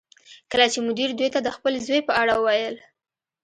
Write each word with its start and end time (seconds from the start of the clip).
کله 0.51 0.65
چې 0.73 0.79
مدیر 0.87 1.09
دوی 1.17 1.29
ته 1.33 1.39
د 1.43 1.49
خپل 1.55 1.73
زوی 1.87 1.99
په 2.07 2.13
اړه 2.21 2.33
وویل 2.37 2.75